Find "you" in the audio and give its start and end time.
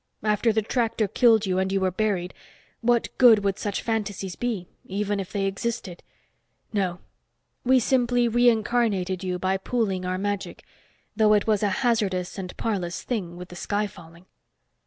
1.45-1.59, 1.71-1.79, 9.23-9.37